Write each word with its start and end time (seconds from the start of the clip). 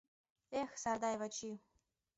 Эх, 0.61 0.71
Сардай 0.83 1.15
Вачи!.. 1.21 1.51